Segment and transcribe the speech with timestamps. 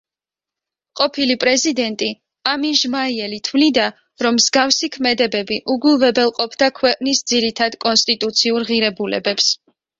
[1.01, 2.07] ყოფილი პრეზიდენტი
[2.53, 3.85] ამინ ჟმაიელი თვლიდა,
[4.27, 9.57] რომ მსგავსი ქმედებები უგულვებელყოფდა ქვეყნის ძირითად კონსტიტუციურ ღირებულებებს.